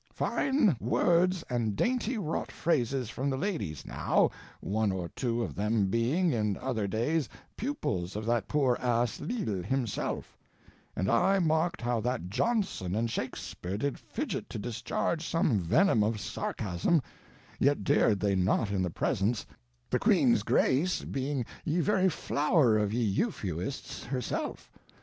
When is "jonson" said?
12.31-12.95